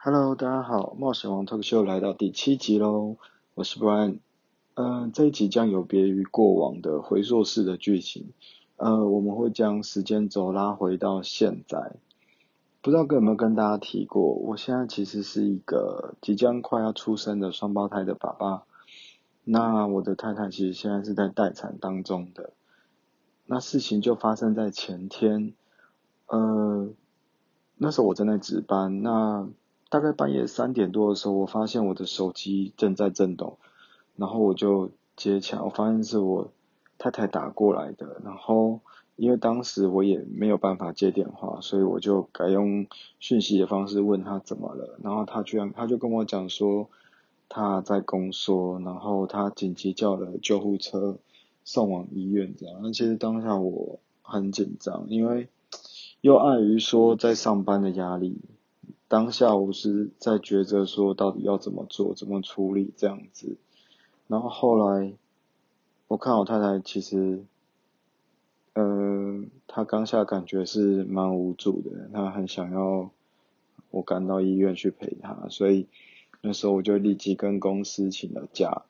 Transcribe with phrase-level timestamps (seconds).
[0.00, 3.16] Hello，大家好，冒险王 Talk Show 来到第七集喽，
[3.54, 4.20] 我是 Brian。
[4.74, 8.32] 嗯，这一集将有别于过往的回溯式的剧情，
[8.76, 11.96] 呃，我们会将时间轴拉回到现在。
[12.80, 18.62] 不知道有没有跟大家提过，我现在其实是一个即将快要出生的双胞胎的爸爸。
[19.42, 22.52] 那我的太太其实现在是在待产当中的。
[23.46, 25.54] 那事情就发生在前天，
[26.28, 26.88] 呃，
[27.78, 29.48] 那时候我正在值班，那。
[29.90, 33.56] 大概半夜三点多的时候，我发现我的手机正在震动，
[34.16, 36.52] 然后我就接起来，我发现是我
[36.98, 38.20] 太太打过来的。
[38.22, 38.80] 然后
[39.16, 42.86] 因为当时我也没有办法接电话，所以我就改用
[43.18, 44.98] 讯息的方式问他怎么了。
[45.02, 46.90] 然后他居然他就跟我讲说
[47.48, 51.16] 他在宫缩，然后他紧急叫了救护车
[51.64, 52.80] 送往医院这样。
[52.82, 55.48] 那其实当下我很紧张，因为
[56.20, 58.38] 又碍于说在上班的压力。
[59.08, 63.56] 当下我是在抉择说到底要怎么做，怎么处理这样子。
[64.26, 65.14] 然后后来
[66.08, 67.42] 我看我太太其实，
[68.74, 73.10] 呃，她当下感觉是蛮无助的，她很想要
[73.90, 75.86] 我赶到医院去陪她，所以
[76.42, 78.82] 那时候我就立即跟公司请了假，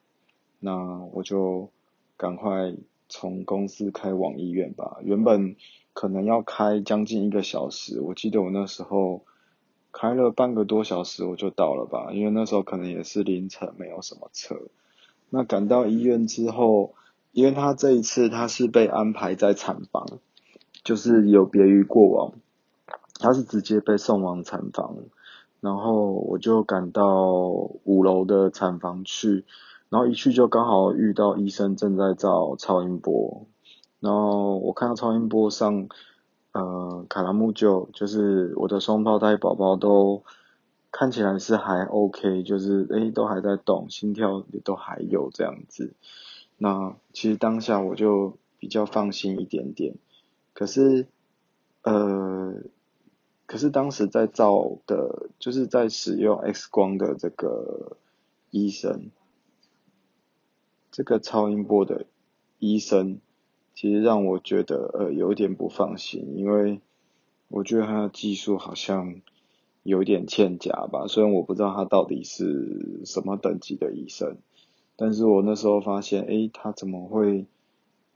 [0.58, 1.70] 那我就
[2.16, 2.74] 赶快
[3.08, 4.98] 从公司开往医院吧。
[5.04, 5.54] 原本
[5.92, 9.22] 可能要开将近一个小时，我记得我那时候。
[9.90, 14.56] 开了半个多小时我就到了吧，因为那时候可能也是凌晨，没有什么车。
[15.30, 16.94] 那赶到医院之后，
[17.32, 20.06] 因为他这一次他是被安排在产房，
[20.84, 22.34] 就是有别于过往，
[23.18, 24.96] 他是直接被送往产房，
[25.60, 27.48] 然后我就赶到
[27.84, 29.44] 五楼的产房去，
[29.88, 33.46] 然后一去就刚好遇到医生正在照超音波，
[34.00, 35.88] 然后我看到超音波上。
[36.58, 40.24] 呃，卡拉木就就是我的双胞胎宝宝都
[40.90, 45.94] 看起来是还 OK，就是诶都还在动，心跳也都还有这样子。
[46.56, 49.94] 那其实当下我就比较放心一点点。
[50.52, 51.06] 可是
[51.82, 52.54] 呃，
[53.46, 57.96] 可是当时在照的，就是在使用 X 光的这个
[58.50, 59.12] 医生，
[60.90, 62.06] 这个超音波的
[62.58, 63.20] 医生。
[63.78, 66.80] 其实让我觉得呃有点不放心，因为
[67.46, 69.20] 我觉得他的技术好像
[69.84, 71.06] 有点欠佳吧。
[71.06, 74.38] 虽然我不知道他到底是什么等级的医生，
[74.96, 77.46] 但是我那时候发现，诶，他怎么会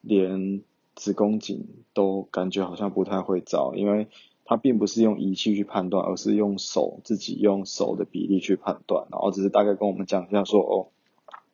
[0.01, 0.65] 连
[0.97, 3.73] 子宫颈都感觉好像不太会照？
[3.77, 4.09] 因为
[4.45, 10.89] 他并不是用仪器去判断，而是用手自己用手的比例去判断，然后只是大概跟我们讲一下说，哦，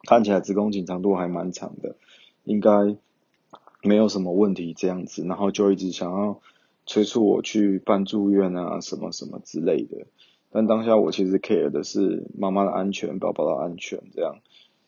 [0.05, 1.97] 看起来子宫颈长度还蛮长的，
[2.45, 2.97] 应该。
[3.83, 6.41] 没有什么问题这样子，然后就一直想要
[6.85, 10.07] 催促我去办住院啊，什么什么之类的。
[10.51, 14.41] 但当下我其实 care 的是妈妈的安全，宝宝的安全这样，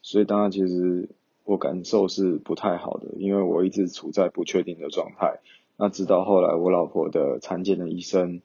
[0.03, 1.09] 所以当下其实
[1.45, 5.41] 我感受是不太好的，因为我一直处在不确定的状态。
[5.77, 8.43] 那直到后来我老婆的产检的医生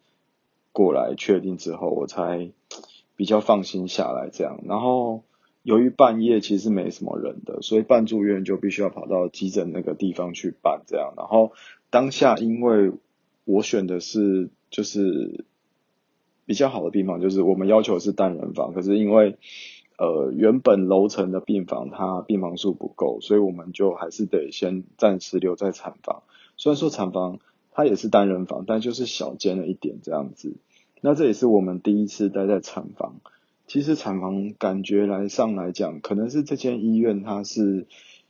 [0.72, 2.52] 过来确定之后，我才
[3.16, 5.24] 比较放心下来这样，然后。
[5.66, 11.16] 由于半夜其实没什么人的，所以办住院就必须要跑到急诊那个地方去办这样。
[11.18, 11.54] 然后
[11.90, 12.92] 当下因为
[13.46, 15.44] 我选的是就是
[16.46, 19.38] 比较好的病房，就是我们要求是单人房，可是因为
[19.98, 26.22] 呃原本楼层的病房它病房数不够，所以我们就还是得先暂时留在产房。
[26.58, 27.40] 虽然说产房
[27.72, 30.58] 它也是单人房，但就是小间了一点这样子。
[31.02, 33.16] 那这也是我们第一次待在产房。
[33.68, 37.88] 其实产房感觉来上来讲，可能是这间医院它是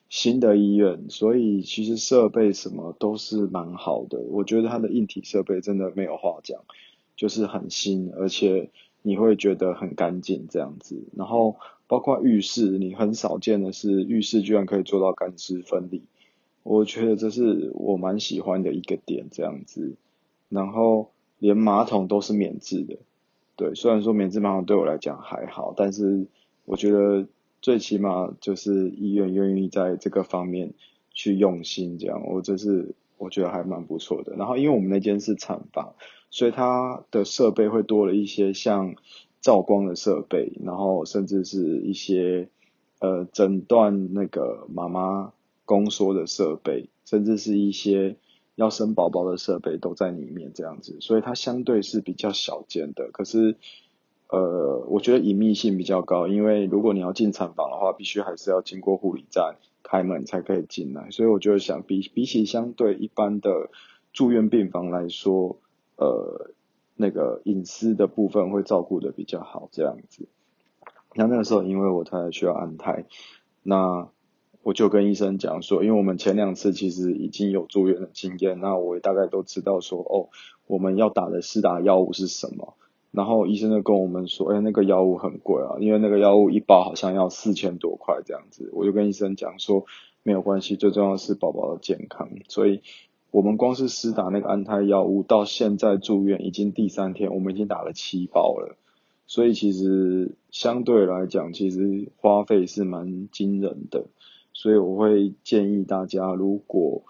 [0.08, 4.20] 新的医院，所以其实设备什么都是蛮好的。
[4.30, 6.62] 我觉得它的硬体设备真的没有话讲，
[7.16, 8.70] 就是很新，而且
[9.02, 11.04] 你会觉得很干净这样子。
[11.16, 11.58] 然后
[11.88, 16.02] 包括浴室，你很少见的是浴室居然可以做到干湿分离，
[16.64, 19.96] 我觉得这是我蛮喜欢的一个点这样子。
[20.48, 22.98] 然后连马桶都是免治的。
[23.58, 26.28] 对，虽然说免治马桶对我来讲还好，但是
[26.66, 27.26] 我觉得
[27.62, 30.74] 最起码就是医院愿意在这个方面
[31.12, 34.36] 去用心，这样我这是我觉得还蛮不错的。
[34.36, 35.96] 然后因为我们那间是产房，
[36.30, 38.96] 所以它的设备会多了一些像
[39.40, 42.50] 照光的设备，然后甚至是一些
[43.00, 45.32] 呃诊断那个妈妈
[45.64, 48.18] 宫缩的设备，甚至是一些。
[48.56, 53.12] 要生宝宝的设备都在里面，这样子，所以它相对是比较小间的。
[53.12, 53.58] 可是，
[54.30, 61.12] 呃，我觉得隐秘性比较高，因为如果你要进产房的话，必须还是要经过护理站开门才可以进来。
[61.12, 63.70] 所以我就想，比比起相对一般的
[64.14, 65.58] 住院病房来说，
[65.98, 66.52] 呃，
[66.96, 70.28] 那个隐私的部分会照顾的比较好，这样子。
[71.14, 73.06] 那那个时候，因为我太太需要安胎，
[73.64, 74.10] 那
[74.66, 80.30] 我就跟医生讲说，因为我们前两次其实已经有住院的经验，那我大概都知道说，哦，
[80.66, 82.74] 我们要打的施打药物是什么。
[83.12, 88.72] 然后医生就跟我们说，哎，那个药物很贵啊，因为那个药物一包好像要四千多块这样子。
[88.74, 89.86] 我就跟医生讲说，
[90.24, 92.28] 没有关系，最重要是宝宝的健康。
[92.48, 92.82] 所以，
[93.30, 98.76] 我们光是施打那个安胎药物，到现在住院已经第三天，我们已经打了七包了。
[99.28, 104.06] 所以其实相对来讲，其实花费是蛮惊人的。
[104.56, 107.04] 所以我会建议大家，如果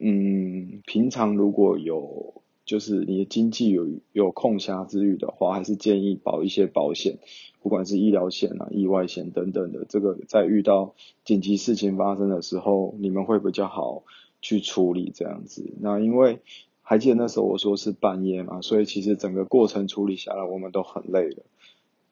[0.00, 7.18] 嗯平常如果有就是你的经济有有空暇之余的话，还是建议保一些保险，
[7.62, 9.84] 不管是医疗险啊、意外险等等的。
[9.88, 10.94] 这个在遇到
[11.24, 14.02] 紧急事情发生的时候，你们会比较好
[14.40, 15.72] 去处理这样子。
[15.80, 16.40] 那因为
[16.82, 21.44] 还记得那时候我说是半夜嘛，所以其实整个过程处理下来，我们都很累了。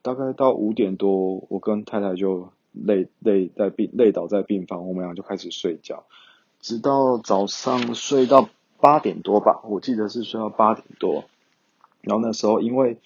[0.03, 6.05] 大概到五点多，我跟太太就累累在病累倒在病房，我们俩就开始睡觉，
[6.61, 8.49] 直到早上睡到。
[8.83, 11.25] 八点多吧，我记得是睡到八点多，
[12.01, 12.97] 然后那时候因为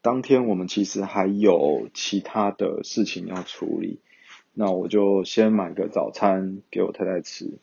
[0.00, 3.98] 当天我们其实还有其他的事情要处理，
[4.52, 7.58] 那我就先买个早餐给我太太吃，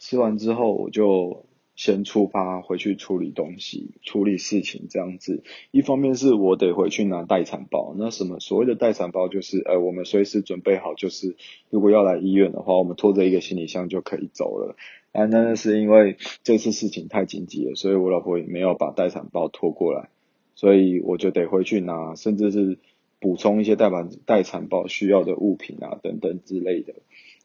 [0.00, 1.44] 吃完之后我就。
[1.76, 5.42] 先出发回去处理东西、处理事情这样子。
[5.72, 11.34] 一方面是我得回去拿待产包，那什么所谓的待产包就是，呃，我们随时准备好，就是
[11.70, 14.76] 如果要来医院的话，我们拖着一个行李箱就可以走了。
[15.12, 20.10] 啊，那是因为这次事情太紧急了，所以我老婆也没有把待产包拖过来，
[20.54, 22.78] 所以我就得回去拿，甚至是
[23.18, 26.94] 补充一些待产待产包需要的物品啊等等之类的。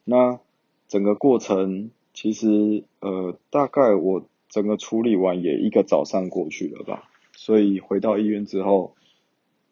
[0.03, 0.39] 那
[0.87, 1.89] 整个过程。
[2.21, 8.93] 其实，呃，大概我整个处理完也一个早上过去了吧，所以回到医院之后，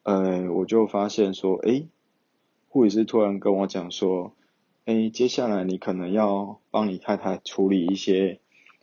[0.03, 1.89] 呃，我就发现说，诶，
[2.69, 4.31] 护理师突然跟我讲说，
[4.85, 8.39] 诶，接下来你可能要帮你太太处理一些，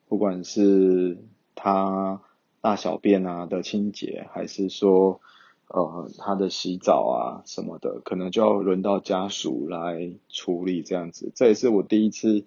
[0.09, 1.17] 不管是
[1.55, 2.21] 她
[2.61, 5.23] 大小便啊的清洁，还是说，
[5.69, 12.45] 呃，她的洗澡啊什么的，可能就要轮到家属来处理这样子，这也是我第一次。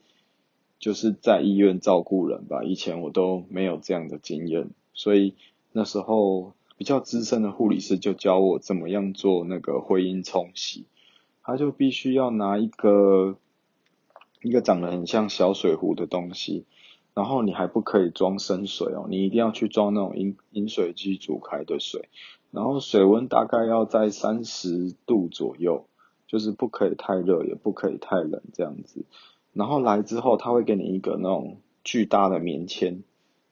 [0.79, 5.33] 就是在医院照顾人吧，以前我都没有这样的经验，所以
[5.71, 10.85] 那时候比较资深的护理师就教我怎么样做那个会阴冲洗，
[11.41, 13.37] 他就必须要拿一个
[14.43, 16.65] 一个长得很像小水壶的东西，
[17.15, 22.07] 然后你还不可以装生水哦，你一定要去装那种饮饮水机煮开的水，
[22.51, 25.87] 然后水温大概要在三十度左右，
[26.27, 29.05] 就是不可以太热，也不可以太冷这样子。
[29.57, 33.01] 然后来之后，他会给你一个那种巨大的棉签，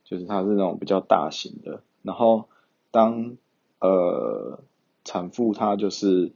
[0.04, 1.82] 就是它是那种比较大型的。
[2.04, 2.48] 然后
[2.92, 3.38] 当
[3.80, 4.60] 呃
[5.04, 6.32] 产妇她就是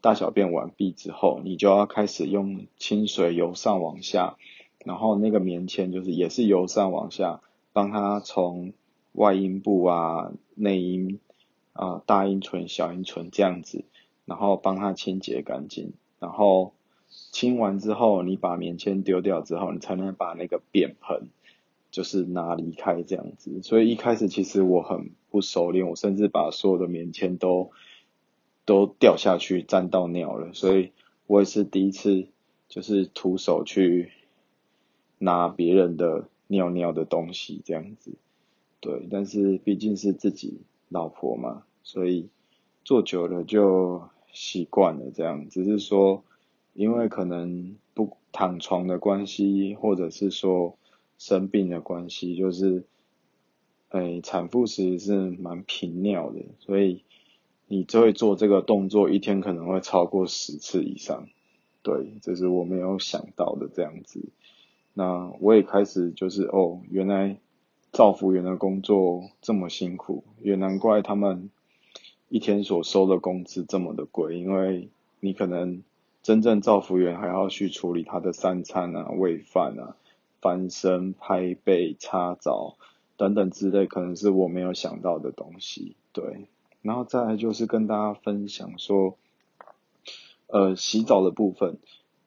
[0.00, 4.38] 大小便完毕之后，你就要开始用清水由上往下，
[4.82, 7.42] 然后那个棉签就是也是由上往下，
[7.74, 8.72] 帮她从
[9.12, 11.20] 外阴部啊、内阴
[11.74, 13.84] 啊、大阴唇、小阴唇这样子，
[14.24, 16.72] 然后帮她清洁干净，然后。
[17.32, 21.30] 清完之后，你把棉签丢掉之后，你才能把那个便盆
[21.90, 23.62] 就是拿离开这样子。
[23.62, 27.70] 所以一开始其实我很不熟练，我甚至把所有的棉签都
[28.66, 30.52] 都掉下去沾到尿了。
[30.52, 30.92] 所以
[31.26, 32.28] 我也是第一次
[32.68, 34.12] 就是徒手去
[35.16, 38.12] 拿别人的尿尿的东西这样子。
[38.80, 42.28] 对，但是毕竟是自己老婆嘛，所以
[42.84, 44.02] 做久了就
[44.34, 45.48] 习惯了这样。
[45.48, 46.22] 只是说。
[46.74, 50.78] 因为可能不躺床的关系，或者是说
[51.18, 52.84] 生病的关系，就是，
[53.90, 57.02] 哎，产妇其实是蛮频尿的，所以
[57.66, 61.28] 你就会做这个动作，一天可能会超过十次以上。
[61.82, 64.30] 对，这是我没有想到的这样子。
[64.94, 67.36] 那我也开始就是哦，原来
[67.90, 71.50] 造福员的工作这么辛苦，也难怪他们
[72.30, 74.88] 一天所收的工资这么的贵，因为
[75.20, 75.82] 你可能。
[76.22, 79.96] 真正造福员还要去处理他的三餐啊、喂饭啊、
[80.40, 82.76] 翻身、拍背、擦澡
[83.16, 85.96] 等等之类，可能是我没有想到的东西。
[86.12, 86.46] 对，
[86.80, 89.18] 然后再来就是跟大家分享说，
[90.46, 91.78] 呃，洗澡的部分，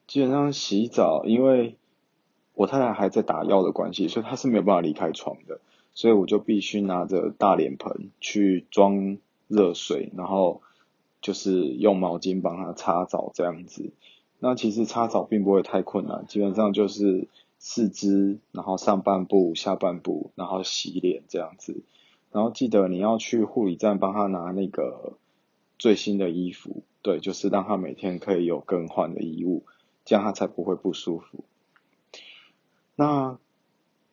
[0.06, 1.76] 基本上洗澡，因为
[2.52, 5.60] 我太太还在打药的关系，所以她是没有办法离开床的，
[5.94, 9.16] 所以我就必须拿着大脸盆去装
[9.48, 10.60] 热水，然后。
[11.26, 13.90] 就是用毛巾帮他擦澡这样子，
[14.38, 17.26] 那其实擦澡并不会太困难，基本上就是
[17.58, 21.82] 四肢，然后上半部、下半部，然后洗脸这样子。
[22.30, 25.14] 然后记得你要去护理站帮他拿那个
[25.80, 29.64] 最新的衣服，对，就是让他每天可以有更换的衣物，
[30.04, 31.42] 这样他才不会不舒服。
[32.94, 33.36] 那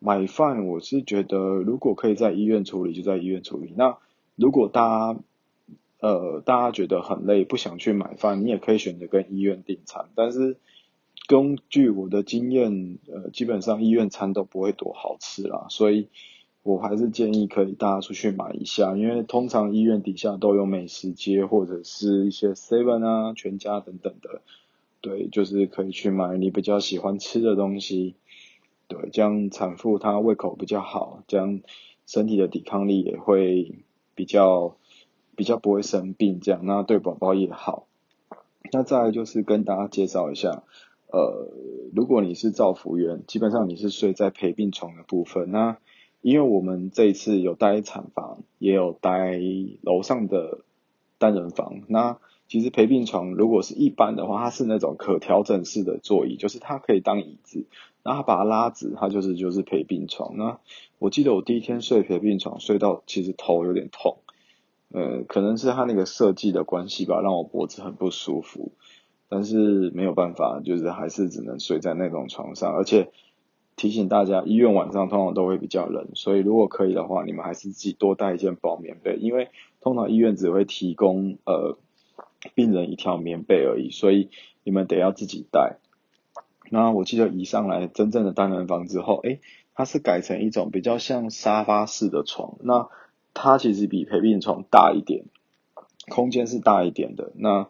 [0.00, 3.72] 买饭，我是觉得如果可以在医院处理，就在医院处理。
[3.76, 3.98] 那
[4.34, 5.20] 如果大家
[6.04, 10.10] 呃大家觉得很累，不想去买饭，你也可以选择跟医院订餐。
[10.14, 10.58] 但是
[11.26, 16.08] 根据我的经验，呃，基本上医院餐都不会多好吃啦，所以
[16.62, 24.42] 我还是建议可以大家出去买一下，因为通常医院底下都有美食街或者是一些 Seven 啊、全家等等的，
[25.00, 28.14] 对，就是可以去买你比较喜欢吃的东西。
[28.88, 31.62] 对，这样产妇她胃口比较好，这样
[32.04, 33.72] 身体的抵抗力也会
[34.14, 34.76] 比较
[35.36, 37.86] 比较不会生病，这样那对宝宝也好。
[38.72, 40.62] 那再来就是跟大家介绍一下，
[41.08, 41.48] 呃，
[41.94, 45.50] 如果你是照服员，基本上你是睡在陪病床的部分。
[45.50, 45.76] 那
[46.22, 49.38] 因为我们这一次有待产房，也有待
[49.82, 50.60] 楼上的
[51.18, 51.82] 单人房。
[51.88, 57.64] 那其实陪病床如果是一般的话，它是那种可调整式的座椅，就是它可以当椅子。
[58.02, 60.36] 然后把它拉直，它就是就是陪病床。
[60.36, 60.58] 那
[60.98, 64.18] 我记得我第一天睡陪病床，睡到其实头有点痛，
[64.94, 68.70] 呃，可能是它那个设计的关系吧，让我脖子很不舒服。
[69.28, 72.72] 但是没有办法，就是还是只能睡在那种床上。
[72.72, 73.10] 而且
[73.74, 79.48] 提醒大家，医院晚上通常都会比较冷，所以如果可以的话，你们还是自己多带一件薄棉被，因为
[79.80, 81.76] 通常医院只会提供呃
[82.54, 84.30] 病人一条棉被而已，所以
[84.62, 85.78] 你们得要自己带。
[86.70, 89.40] 那我记得移上来真正的单人房之后，诶，
[89.74, 92.58] 它是改成一种比较像沙发式的床。
[92.60, 92.88] 那
[93.34, 95.26] 它其实比陪病床大一点，
[96.08, 97.68] 空间是大一点的，那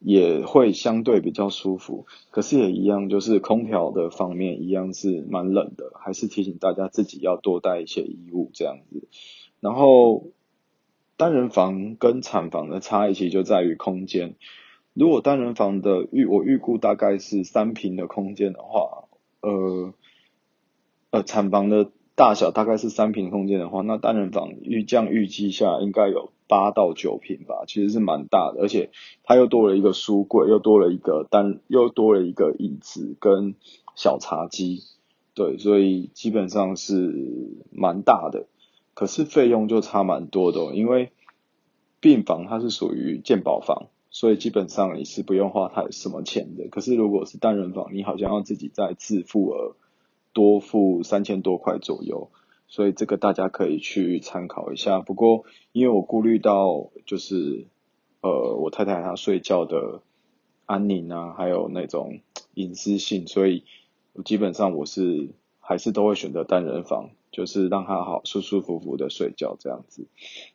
[0.00, 2.04] 也会相对比较舒服。
[2.30, 9.08] 可是也一样，就是空调的方面一样是蛮冷的，还是提醒大家自己要多带一些衣物这样子。
[9.60, 10.26] 然后
[11.16, 14.34] 单人房跟产房的差异其实就在于空间。
[14.92, 19.08] 如果单人房的预我预估大概是三平的空间的话，
[19.40, 19.94] 呃，
[21.10, 28.90] 呃产房的大小大概是三平空间的话，那单人房预这样预计下应该有八到九平吧，其实是蛮大的，而且
[29.24, 33.54] 它又多了一个书柜，又多了一个单，又多了一个椅子跟
[33.96, 34.82] 小茶几，
[35.34, 38.46] 对，所以基本上是蛮大的，
[38.94, 41.10] 可是费用就差蛮多的，因为
[42.00, 43.88] 病房它是属于健保房。
[44.10, 46.68] 所以基本上你是不用花太什么钱的。
[46.70, 49.74] 可是如果是单人房，你好像要自己再自付额
[50.34, 52.30] 多付三千多块左右。
[52.66, 55.00] 所以这个大家可以去参考一下。
[55.00, 57.66] 不过因为我顾虑到就是
[58.20, 60.02] 呃我太太她睡觉的
[60.66, 62.20] 安宁啊，还有那种
[62.54, 63.64] 隐私性，所以
[64.24, 65.28] 基本上我是
[65.60, 70.08] 还是都会选择单人房，就是让她好舒舒服服的睡觉这样子。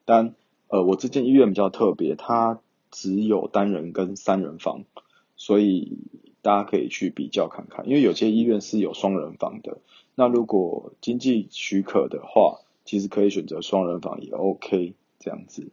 [0.03, 0.36] 但
[0.67, 2.59] 呃我这间医院比较特别，它
[2.91, 4.83] 只有单人跟三人房，
[5.38, 6.00] 所以
[6.41, 9.77] 大家可以去比较看看，因为有些医院是有双人房的。
[10.15, 15.67] 那如果经济许可的话，其实可以选择双人房也 OK 这样子。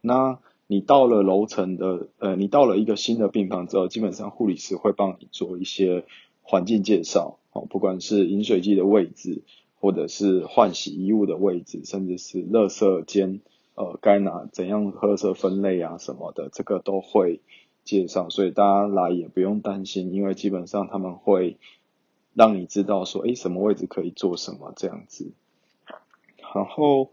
[0.00, 6.04] 那你到了楼层的，呃，你到了一个新的病房之后，基本上护理师会帮你做一些
[6.42, 9.42] 环境介绍，哦，不管是饮水机的位置，
[9.80, 13.40] 或者是换洗衣物的位置，甚至是垃圾间。
[13.76, 17.40] 呃，该拿怎样喝色分类啊什么的，这个都会
[17.86, 21.56] 介绍，所以大家来也不用担心，因为基本上他们会
[22.34, 25.32] 让你知道说，诶，什么位置可以做什么这样子。
[26.52, 27.12] 然后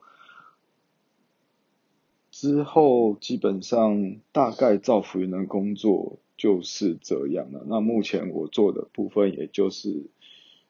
[2.31, 7.63] 之后基本上大概造福员的工作就是这样了。
[7.67, 10.07] 那目前我做的部分也就是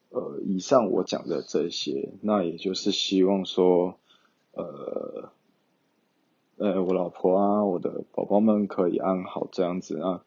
[0.09, 3.97] 呃以上我讲的这些，那也就是希望说
[4.51, 5.31] 呃。
[6.63, 10.23] 呃，我老婆啊，我的宝宝们可以安好这样子啊，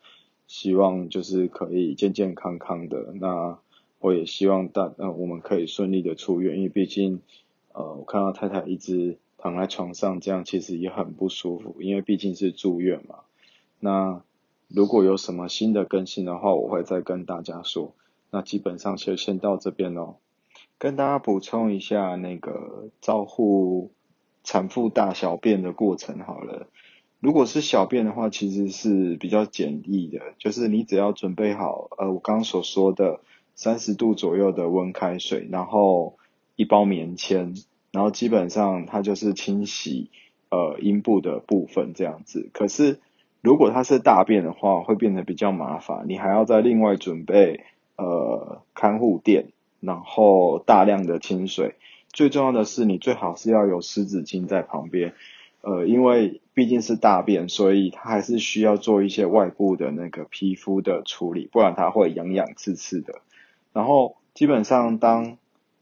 [0.46, 3.14] 希望就是可以健健康康的。
[3.14, 3.58] 那
[4.00, 7.22] 我也希望大呃我们可以顺利的出院，因为毕竟
[7.72, 13.20] 呃我看到太太一直躺在床上，这样其实也很不舒服，因为毕竟是住院嘛。
[13.80, 14.20] 那
[14.68, 17.94] 如果有什么新的更新的话，我会再跟大家说。
[18.30, 20.16] 那基本上就先到这边喽，
[20.76, 23.92] 跟大家补充一下那个照护。
[24.46, 26.68] 产妇大小便的过程好了，
[27.18, 33.20] 如果是小便的话，其实是比较简易的，就是你只要准备好，呃，我刚刚所说的
[33.56, 36.16] 三十度左右的温开水，然后
[36.54, 37.54] 一包棉签，
[37.90, 40.10] 然后基本上它就是清洗
[40.48, 42.48] 呃阴部的部分这样子。
[42.52, 43.00] 可是
[43.42, 47.64] 如果它是大便的话，会变得比较麻烦，你还要再另外准备
[47.96, 49.48] 呃看护垫，
[49.80, 51.74] 然后大量的清水。
[52.16, 55.12] 最重要的是你最好是要有湿纸巾在旁边，
[55.60, 63.20] 呃，因为毕竟是大便，所以它还是需要做一些外部的那个皮肤的处理，不然它会痒痒刺刺的。
[63.74, 65.36] 然后基本上当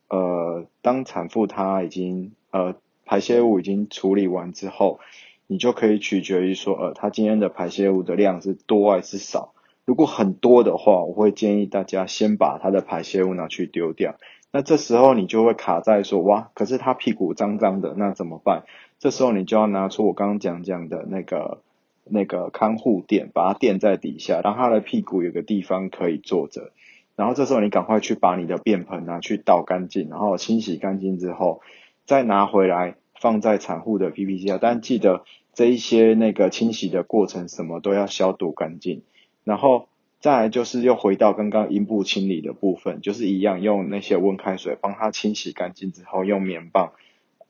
[0.09, 2.75] 呃当产妇她已经呃
[3.05, 4.99] 排泄物已经处理完之后，
[5.47, 9.55] 你就可以取决于说呃她今天的排泄物的量是多还是少。
[9.85, 14.17] 如果很多的话，我会建议大家先把她的排泄物拿去丢掉。
[14.55, 18.63] 那这时候你就会卡在说哇，可是他屁股脏脏的，那怎么办？
[19.01, 21.61] 这时候你就要拿出我刚刚讲讲的那个
[22.05, 26.71] 那个看护垫，把它垫在底下，让他的屁股有个地方可以坐着。
[27.17, 31.61] 然后这时候你赶快去把你的便盆拿去倒干净，然后清洗干净之后，
[32.07, 34.59] 再拿回来放在产妇的 P P 下。
[34.63, 39.03] 但记得这一些那个清洗的过程什么都要消毒干净。
[39.43, 39.89] 然后
[40.25, 46.93] 再来就是又回到刚刚阴部清理的部分，就是一样用那些温开水帮它清洗干净之后，用棉棒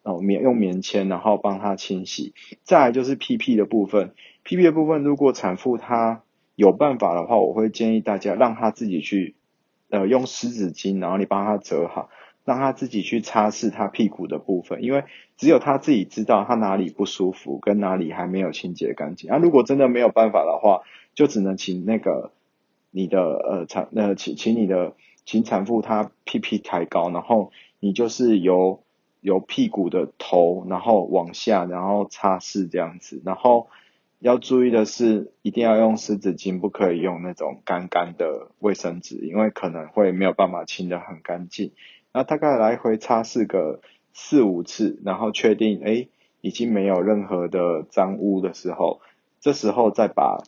[0.02, 2.34] 哦棉用棉签，然后帮它清洗。
[2.64, 4.12] 再来就是屁屁的部分，
[4.42, 6.22] 屁屁的部分如果产妇她
[6.56, 9.36] 有办法的话，我会建议大家让她自己去
[9.88, 12.10] 呃用湿纸巾，然后你帮她折好，
[12.44, 15.04] 让她自己去擦拭她屁股的部分，因为
[15.36, 19.30] 只有她自己知道她哪里不舒服，跟哪里还没有清洁干净。
[19.30, 20.82] 啊，如果真的没有办法的话，
[21.14, 22.32] 就只能请那个
[22.96, 24.92] 你的呃产呃请请你的
[25.24, 28.84] 请产妇她屁屁抬高，然后你就是由
[29.20, 33.66] 由屁股的头然后往下然后擦拭这样子，然后
[34.20, 41.72] 要注意的是一定要用湿纸巾，不可以用那种干干的卫生纸，因为可能会没有办法清的很干净。
[42.12, 43.80] 那大概来回擦拭个
[44.12, 46.06] 四五次，然后确定哎
[46.42, 49.00] 已经没有任何的脏污的时候，
[49.40, 50.44] 这时候再把。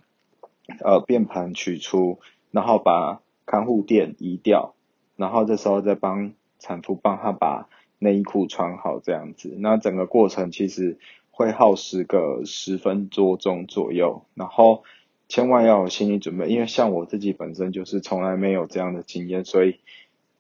[0.81, 2.19] 呃，便盆取出，
[2.57, 4.75] 然后把看护垫移掉，
[5.15, 9.55] 然后这时候再帮产妇帮她把内衣裤穿好，这样子。
[9.59, 10.97] 那整个过程其实
[11.31, 14.85] 会耗时个十分多钟左右，然后
[15.29, 19.81] 千万要有心理准备，因为像我自己本身就是从来没有这样的经验，所以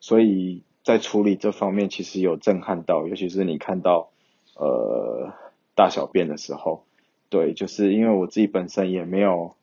[0.00, 4.08] 所以在处理这方面其实有震撼到，尤其是你看到
[4.54, 5.34] 呃
[5.74, 6.84] 大小便的时候，
[7.28, 9.54] 对，就是因为我自己本身也没有。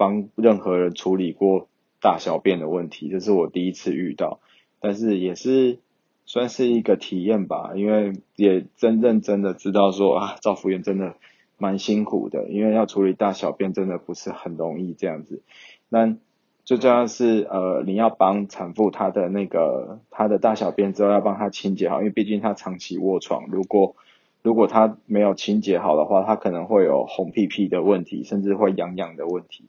[0.00, 1.68] 帮任何人处理过
[2.00, 4.40] 大小便的问题，这是我第一次遇到，
[4.80, 5.78] 但是也是
[6.24, 11.14] 算是一个体验吧，因为也真认真的知道说啊，照服员真的
[11.58, 15.42] 蛮辛苦的，因为要处理大小便真的不是很容易这样子。
[15.88, 16.16] 那
[16.64, 23.96] 最重要是呃，你要帮产妇她的那个她的大小便之后要帮她清洁好，因为毕竟她长期卧床，如果
[24.42, 29.64] 如果她没有清洁好的话，她可能会有红屁屁的问题，甚至会痒痒的问题。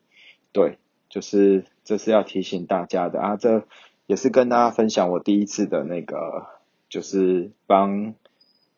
[0.54, 0.78] 对，
[1.12, 3.67] 就是这是要提醒大家的啊，这
[4.08, 6.47] 也是跟大家分享我第一次的那个，
[6.89, 8.15] 就是帮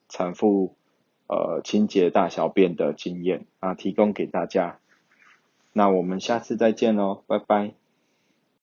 [0.09, 0.75] 产妇
[1.27, 4.79] 呃清洁大小便的经验啊，提供给大家。
[5.71, 7.82] 那我们下次再见喽，拜拜。